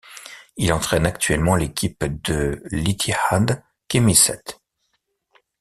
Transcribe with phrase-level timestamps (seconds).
[0.57, 4.41] Il entraîne actuellement l’équipe de l'Ittihad Khémisset.